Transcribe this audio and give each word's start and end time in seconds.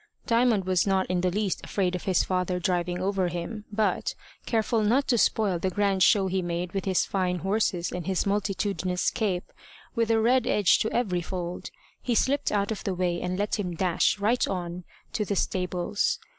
Diamond 0.25 0.65
was 0.65 0.87
not 0.87 1.05
in 1.11 1.21
the 1.21 1.29
least 1.29 1.61
afraid 1.63 1.93
of 1.93 2.05
his 2.05 2.23
father 2.23 2.57
driving 2.59 2.99
over 2.99 3.27
him, 3.27 3.65
but, 3.71 4.15
careful 4.47 4.81
not 4.81 5.07
to 5.09 5.15
spoil 5.19 5.59
the 5.59 5.69
grand 5.69 6.01
show 6.01 6.25
he 6.25 6.41
made 6.41 6.71
with 6.71 6.85
his 6.85 7.05
fine 7.05 7.37
horses 7.37 7.91
and 7.91 8.07
his 8.07 8.25
multitudinous 8.25 9.11
cape, 9.11 9.51
with 9.93 10.09
a 10.09 10.19
red 10.19 10.47
edge 10.47 10.79
to 10.79 10.91
every 10.91 11.21
fold, 11.21 11.69
he 12.01 12.15
slipped 12.15 12.51
out 12.51 12.71
of 12.71 12.83
the 12.83 12.95
way 12.95 13.21
and 13.21 13.37
let 13.37 13.59
him 13.59 13.75
dash 13.75 14.17
right 14.17 14.47
on 14.47 14.85
to 15.13 15.23
the 15.23 15.35
stables. 15.35 16.17